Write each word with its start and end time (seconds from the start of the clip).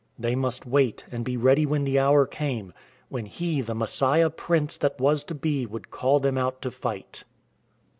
They 0.17 0.33
must 0.33 0.65
wait, 0.65 1.05
and 1.11 1.23
be 1.23 1.37
ready 1.37 1.63
when 1.63 1.83
the 1.83 1.99
hour 1.99 2.25
came— 2.25 2.73
when 3.09 3.27
He 3.27 3.61
the 3.61 3.75
Messiah 3.75 4.31
Prince 4.31 4.75
that 4.79 4.99
was 4.99 5.23
to 5.25 5.35
be 5.35 5.67
would 5.67 5.91
call 5.91 6.19
them 6.19 6.39
out 6.39 6.59
to 6.63 6.71
fight. 6.71 7.23